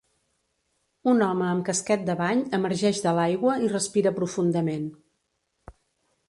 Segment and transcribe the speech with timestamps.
[1.11, 4.89] Un home amb casquet de bany emergeix de l'aigua i respira profundament.